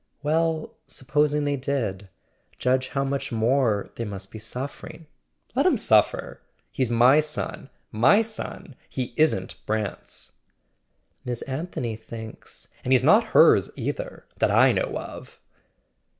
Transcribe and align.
"Well—supposing 0.23 1.45
they 1.45 1.57
did: 1.57 2.09
judge 2.57 2.87
how 2.87 3.03
much 3.03 3.31
more 3.31 3.87
they 3.97 4.03
must 4.03 4.31
be 4.31 4.39
suffering!" 4.39 5.05
"Let 5.55 5.67
'em 5.67 5.77
suffer. 5.77 6.41
He's 6.71 6.89
my 6.89 7.19
son—my 7.19 8.23
son. 8.23 8.75
He 8.89 9.13
isn't 9.15 9.63
Brant's." 9.67 10.31
[414] 11.23 11.29
A 11.33 11.35
SON 11.35 11.53
AT 11.53 11.69
THE 11.69 11.69
FRONT 11.69 11.83
"Miss 11.83 11.83
Anthony 11.83 11.95
thinks" 12.31 12.67
"And 12.83 12.93
he's 12.93 13.03
not 13.03 13.25
hers 13.35 13.69
either, 13.75 14.25
that 14.39 14.49
I 14.49 14.71
know 14.71 14.97
of!" 14.97 15.39